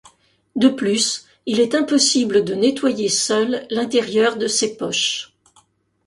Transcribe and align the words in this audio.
De 0.55 0.67
plus 0.67 1.27
il 1.45 1.59
est 1.59 1.75
impossible 1.75 2.43
de 2.43 2.55
nettoyer 2.55 3.07
seul 3.07 3.67
l'intérieur 3.69 4.35
de 4.35 4.47
ces 4.47 4.75
poches. 4.75 5.31